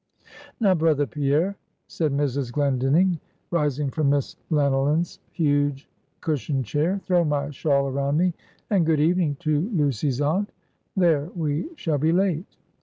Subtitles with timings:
[0.59, 1.55] "Now, brother Pierre"
[1.87, 2.51] said Mrs.
[2.51, 3.19] Glendinning,
[3.51, 5.87] rising from Miss Llanyllyn's huge
[6.21, 8.33] cushioned chair "throw my shawl around me;
[8.71, 10.51] and good evening to Lucy's aunt.
[10.97, 12.47] There, we shall be late."